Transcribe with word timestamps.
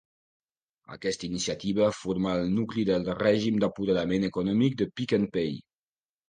Aquesta 0.93 1.27
iniciativa 1.27 1.89
forma 1.97 2.33
el 2.37 2.49
nucli 2.55 2.85
del 2.89 3.05
règim 3.19 3.61
d'apoderament 3.65 4.27
econòmic 4.31 4.81
de 4.81 4.89
Pick 4.97 5.15
n 5.21 5.29
Pay. 5.37 5.55